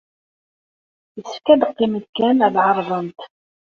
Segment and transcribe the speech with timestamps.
[1.15, 3.19] Yessefk ad qqiment kan ad ɛerrḍent.